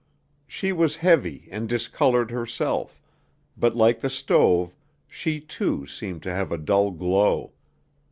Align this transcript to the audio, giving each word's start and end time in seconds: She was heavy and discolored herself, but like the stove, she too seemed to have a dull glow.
She 0.47 0.71
was 0.71 0.95
heavy 1.05 1.47
and 1.51 1.69
discolored 1.69 2.31
herself, 2.31 2.99
but 3.55 3.75
like 3.75 3.99
the 3.99 4.09
stove, 4.09 4.73
she 5.07 5.39
too 5.39 5.85
seemed 5.85 6.23
to 6.23 6.33
have 6.33 6.51
a 6.51 6.57
dull 6.57 6.89
glow. 6.89 7.53